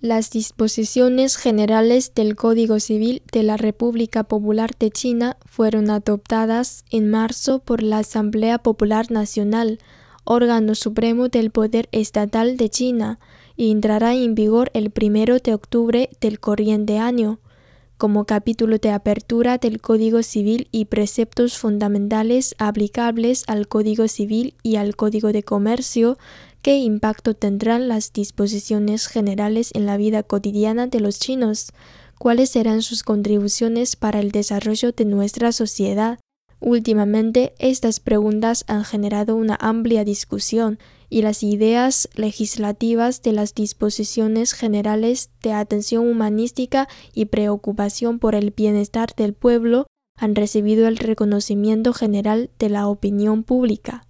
[0.00, 7.10] Las disposiciones generales del Código Civil de la República Popular de China fueron adoptadas en
[7.10, 9.80] marzo por la Asamblea Popular Nacional,
[10.22, 13.18] órgano supremo del poder estatal de China,
[13.56, 17.40] y entrará en vigor el primero de octubre del corriente año.
[17.98, 24.76] Como capítulo de apertura del Código Civil y preceptos fundamentales aplicables al Código Civil y
[24.76, 26.16] al Código de Comercio,
[26.62, 31.72] ¿Qué impacto tendrán las disposiciones generales en la vida cotidiana de los chinos?
[32.18, 36.20] ¿Cuáles serán sus contribuciones para el desarrollo de nuestra sociedad?
[36.60, 40.78] Últimamente, estas preguntas han generado una amplia discusión
[41.10, 48.50] y las ideas legislativas de las disposiciones generales de atención humanística y preocupación por el
[48.50, 49.86] bienestar del pueblo
[50.16, 54.04] han recibido el reconocimiento general de la opinión pública.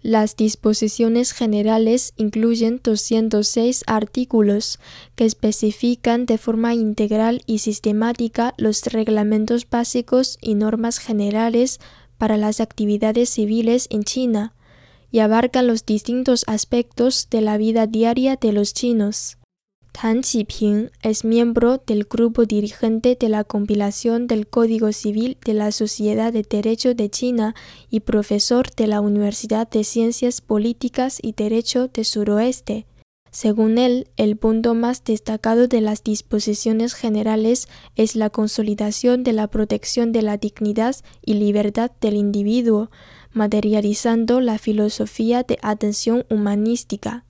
[0.00, 4.78] Las disposiciones generales incluyen 206 artículos
[5.16, 11.80] que especifican de forma integral y sistemática los reglamentos básicos y normas generales
[12.16, 14.54] para las actividades civiles en China
[15.10, 19.38] y abarcan los distintos aspectos de la vida diaria de los chinos.
[20.00, 25.72] Tan Qiping es miembro del grupo dirigente de la compilación del Código Civil de la
[25.72, 27.56] Sociedad de Derecho de China
[27.90, 32.86] y profesor de la Universidad de Ciencias Políticas y Derecho de Suroeste.
[33.30, 39.48] Según él, el punto más destacado de las disposiciones generales es la consolidación de la
[39.48, 42.90] protección de la dignidad y libertad del individuo,
[43.32, 47.24] materializando la filosofía de atención humanística.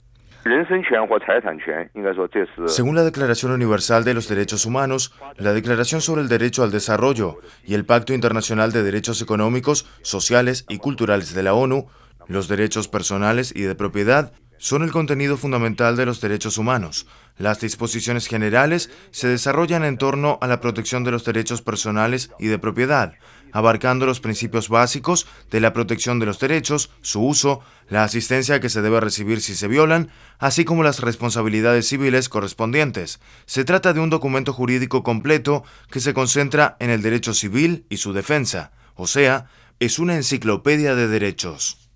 [2.67, 7.39] Según la Declaración Universal de los Derechos Humanos, la Declaración sobre el Derecho al Desarrollo
[7.65, 11.89] y el Pacto Internacional de Derechos Económicos, Sociales y Culturales de la ONU,
[12.29, 17.07] los derechos personales y de propiedad son el contenido fundamental de los derechos humanos.
[17.39, 22.49] Las disposiciones generales se desarrollan en torno a la protección de los derechos personales y
[22.49, 23.15] de propiedad,
[23.53, 28.69] abarcando los principios básicos de la protección de los derechos, su uso, la asistencia que
[28.69, 33.21] se debe recibir si se violan, así como las responsabilidades civiles correspondientes.
[33.47, 37.99] Se trata de un documento jurídico completo que se concentra en el derecho civil y
[37.99, 39.47] su defensa, o sea,
[39.81, 41.88] es una enciclopedia de derechos.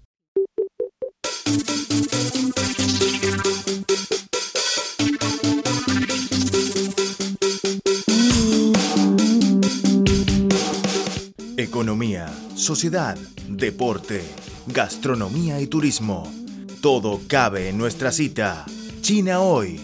[11.82, 14.22] Economía, sociedad, deporte,
[14.68, 16.32] gastronomía y turismo.
[16.80, 18.64] Todo cabe en nuestra cita.
[19.00, 19.80] China hoy.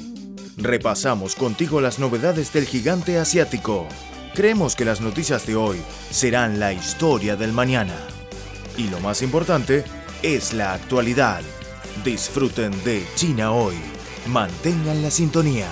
[0.57, 3.89] Repasamos contigo las novedades del gigante asiático.
[4.33, 5.79] Creemos que las noticias de hoy
[6.13, 7.97] serán la historia del mañana.
[8.77, 9.83] Y lo más importante
[10.23, 11.43] es la actualidad.
[12.05, 13.75] Disfruten de China hoy.
[14.29, 15.69] Mantengan la sintonía.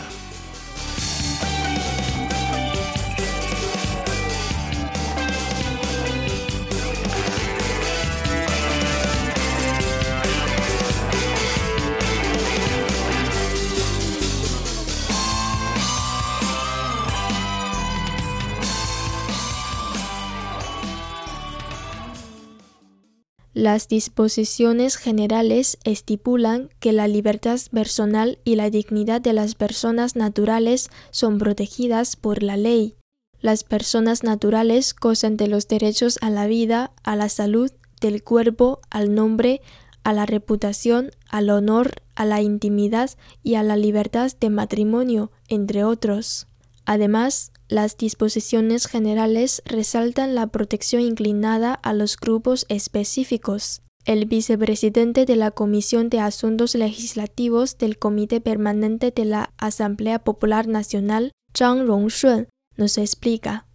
[23.66, 30.88] Las disposiciones generales estipulan que la libertad personal y la dignidad de las personas naturales
[31.10, 32.94] son protegidas por la ley.
[33.40, 38.82] Las personas naturales gozan de los derechos a la vida, a la salud, del cuerpo,
[38.88, 39.62] al nombre,
[40.04, 43.10] a la reputación, al honor, a la intimidad
[43.42, 46.46] y a la libertad de matrimonio, entre otros.
[46.84, 53.82] Además, las disposiciones generales resaltan la protección inclinada a los grupos específicos.
[54.04, 60.68] El vicepresidente de la Comisión de Asuntos Legislativos del Comité Permanente de la Asamblea Popular
[60.68, 62.46] Nacional, Zhang Rongshun,
[62.76, 63.66] nos explica.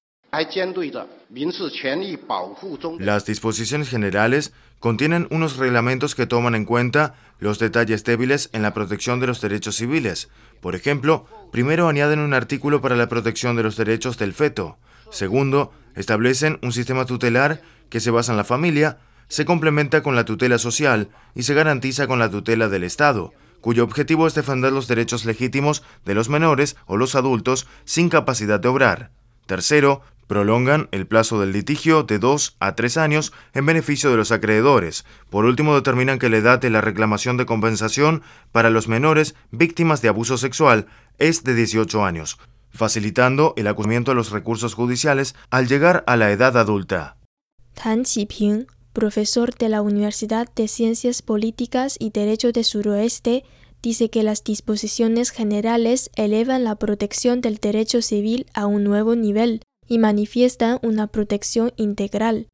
[3.00, 8.74] Las disposiciones generales contienen unos reglamentos que toman en cuenta los detalles débiles en la
[8.74, 10.30] protección de los derechos civiles.
[10.60, 14.78] Por ejemplo, primero añaden un artículo para la protección de los derechos del feto.
[15.12, 18.98] Segundo, establecen un sistema tutelar que se basa en la familia.
[19.28, 23.31] se complementa con la tutela social y se garantiza con la tutela del Estado,
[23.62, 28.60] cuyo objetivo es defender los derechos legítimos de los menores o los adultos sin capacidad
[28.60, 29.12] de obrar.
[29.45, 30.01] Tercero,
[30.31, 35.04] prolongan el plazo del litigio de dos a tres años en beneficio de los acreedores.
[35.30, 38.22] Por último, determinan que la edad de la reclamación de compensación
[38.54, 40.88] para los menores víctimas de abuso sexual
[41.18, 42.39] es de 18 años,
[42.69, 47.18] facilitando el acudimiento a los recursos judiciales al llegar a la edad adulta.
[47.74, 53.44] Tan Qiping, profesor de la Universidad de Ciencias Políticas y Derecho de Suroeste,
[53.83, 59.63] dice que las disposiciones generales elevan la protección del derecho civil a un nuevo nivel
[59.92, 62.48] y manifiestan una protección integral.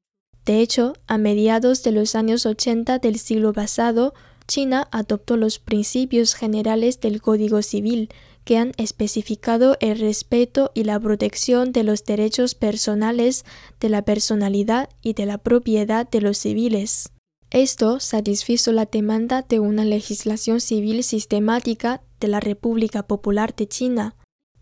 [0.44, 4.16] De hecho, a mediados de los años 80 del siglo pasado,
[4.48, 8.10] China adoptó los principios generales del Código Civil,
[8.44, 13.46] que han especificado el respeto y la protección de los derechos personales,
[13.80, 17.12] de la personalidad y de la propiedad de los civiles.
[17.52, 24.16] Esto satisfizo la demanda de una legislación civil sistemática de la República Popular de China.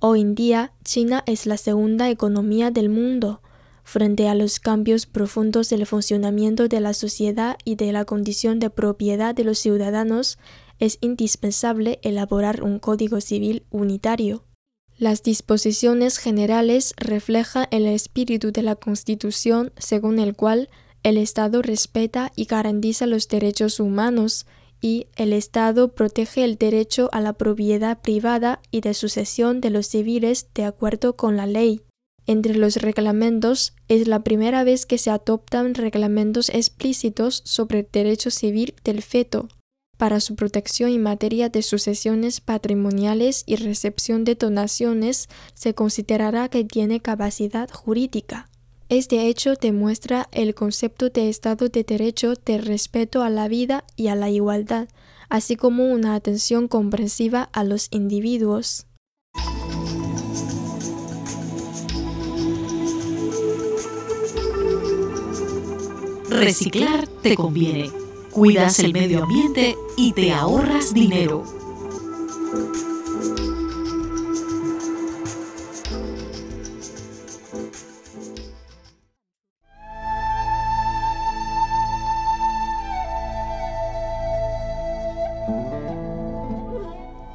[0.08, 3.42] Hoy en día, China es la segunda economía del mundo.
[3.84, 8.70] Frente a los cambios profundos del funcionamiento de la sociedad y de la condición de
[8.70, 10.38] propiedad de los ciudadanos,
[10.78, 14.44] es indispensable elaborar un código civil unitario.
[14.96, 20.70] Las disposiciones generales reflejan el espíritu de la Constitución según el cual
[21.02, 24.46] el Estado respeta y garantiza los derechos humanos
[25.16, 30.48] el Estado protege el derecho a la propiedad privada y de sucesión de los civiles
[30.54, 31.82] de acuerdo con la ley.
[32.28, 38.32] Entre los reglamentos es la primera vez que se adoptan reglamentos explícitos sobre el derecho
[38.32, 39.48] civil del feto,
[39.98, 46.66] para su protección en materia de sucesiones patrimoniales y recepción de donaciones se considerará que
[46.66, 48.50] tiene capacidad jurídica.
[48.90, 54.08] Este hecho demuestra el concepto de Estado de Derecho de respeto a la vida y
[54.08, 54.88] a la igualdad,
[55.28, 58.86] así como una atención comprensiva a los individuos.
[66.30, 67.90] Reciclar te conviene
[68.36, 71.46] cuidas el medio ambiente y te ahorras dinero.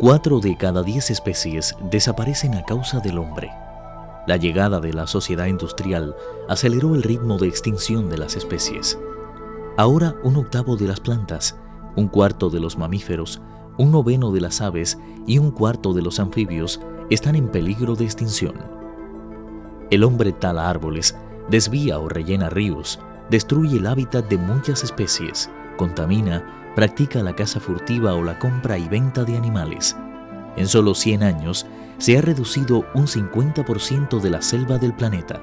[0.00, 3.50] Cuatro de cada diez especies desaparecen a causa del hombre.
[4.26, 6.16] La llegada de la sociedad industrial
[6.48, 8.98] aceleró el ritmo de extinción de las especies.
[9.76, 11.58] Ahora un octavo de las plantas,
[11.96, 13.42] un cuarto de los mamíferos,
[13.76, 16.80] un noveno de las aves y un cuarto de los anfibios
[17.10, 18.54] están en peligro de extinción.
[19.90, 21.14] El hombre tala árboles,
[21.50, 28.14] desvía o rellena ríos, destruye el hábitat de muchas especies, contamina, practica la caza furtiva
[28.14, 29.96] o la compra y venta de animales.
[30.56, 31.66] En solo 100 años
[31.98, 35.40] se ha reducido un 50% de la selva del planeta.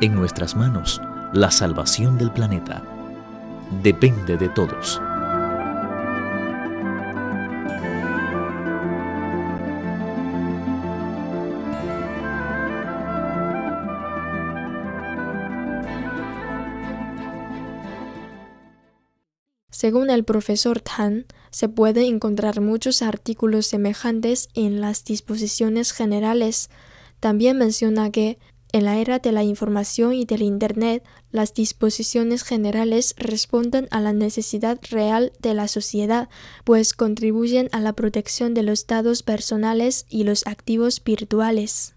[0.00, 1.00] En nuestras manos,
[1.32, 2.82] la salvación del planeta
[3.82, 5.00] depende de todos.
[19.82, 26.70] Según el profesor Tan, se pueden encontrar muchos artículos semejantes en las disposiciones generales.
[27.18, 28.38] También menciona que
[28.72, 34.12] en la era de la información y del Internet, las disposiciones generales responden a la
[34.12, 36.28] necesidad real de la sociedad,
[36.62, 41.96] pues contribuyen a la protección de los datos personales y los activos virtuales.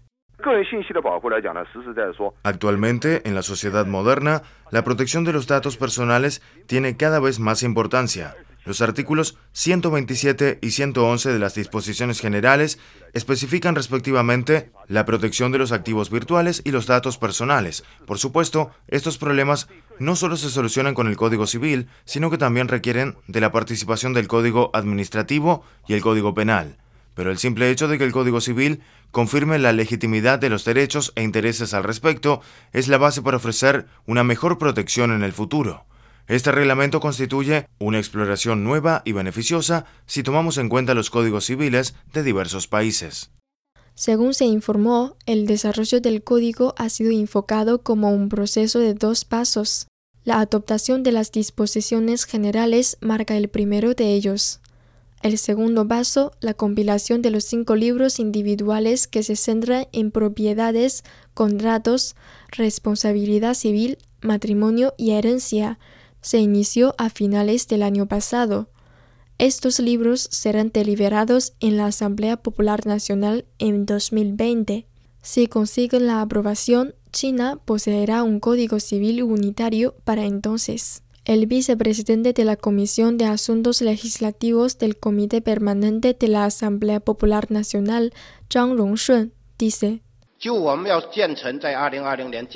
[2.42, 7.62] Actualmente, en la sociedad moderna, la protección de los datos personales tiene cada vez más
[7.62, 8.36] importancia.
[8.66, 12.80] Los artículos 127 y 111 de las disposiciones generales
[13.12, 17.84] especifican respectivamente la protección de los activos virtuales y los datos personales.
[18.06, 19.68] Por supuesto, estos problemas
[20.00, 24.14] no solo se solucionan con el Código Civil, sino que también requieren de la participación
[24.14, 26.76] del Código Administrativo y el Código Penal.
[27.16, 31.12] Pero el simple hecho de que el Código Civil confirme la legitimidad de los derechos
[31.16, 32.42] e intereses al respecto
[32.74, 35.86] es la base para ofrecer una mejor protección en el futuro.
[36.28, 41.94] Este reglamento constituye una exploración nueva y beneficiosa si tomamos en cuenta los códigos civiles
[42.12, 43.30] de diversos países.
[43.94, 49.24] Según se informó, el desarrollo del código ha sido enfocado como un proceso de dos
[49.24, 49.86] pasos.
[50.22, 54.60] La adoptación de las disposiciones generales marca el primero de ellos.
[55.26, 61.02] El segundo paso, la compilación de los cinco libros individuales que se centran en propiedades,
[61.34, 62.14] contratos,
[62.52, 65.80] responsabilidad civil, matrimonio y herencia,
[66.20, 68.68] se inició a finales del año pasado.
[69.38, 74.86] Estos libros serán deliberados en la Asamblea Popular Nacional en 2020.
[75.22, 81.02] Si consiguen la aprobación, China poseerá un código civil unitario para entonces.
[81.26, 87.50] El vicepresidente de la Comisión de Asuntos Legislativos del Comité Permanente de la Asamblea Popular
[87.50, 88.14] Nacional,
[88.48, 90.02] Zhang Rongshun, dice,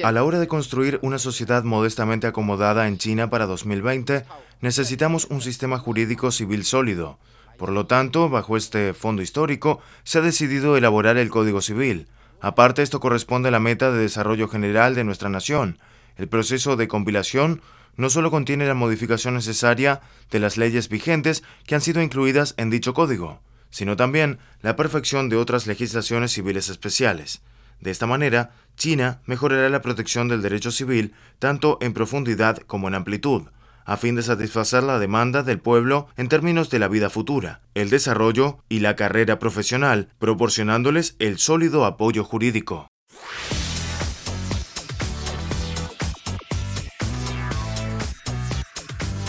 [0.05, 4.25] a la hora de construir una sociedad modestamente acomodada en China para 2020,
[4.61, 7.19] necesitamos un sistema jurídico civil sólido.
[7.59, 12.07] Por lo tanto, bajo este fondo histórico, se ha decidido elaborar el Código Civil.
[12.41, 15.81] Aparte, esto corresponde a la meta de desarrollo general de nuestra nación.
[16.17, 17.63] El proceso de compilación
[18.01, 22.71] no solo contiene la modificación necesaria de las leyes vigentes que han sido incluidas en
[22.71, 27.43] dicho código, sino también la perfección de otras legislaciones civiles especiales.
[27.79, 32.95] De esta manera, China mejorará la protección del derecho civil tanto en profundidad como en
[32.95, 33.43] amplitud,
[33.85, 37.91] a fin de satisfacer la demanda del pueblo en términos de la vida futura, el
[37.91, 42.89] desarrollo y la carrera profesional, proporcionándoles el sólido apoyo jurídico.